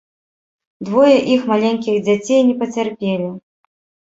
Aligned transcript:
Двое 0.87 1.17
іх 1.35 1.41
маленькіх 1.51 1.95
дзяцей 2.09 2.41
не 2.49 2.55
пацярпелі. 2.63 3.29